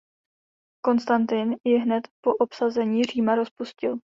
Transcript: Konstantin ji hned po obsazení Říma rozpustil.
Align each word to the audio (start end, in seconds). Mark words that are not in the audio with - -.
Konstantin 0.87 1.53
ji 1.67 1.77
hned 1.79 2.07
po 2.21 2.33
obsazení 2.35 3.03
Říma 3.03 3.35
rozpustil. 3.35 3.97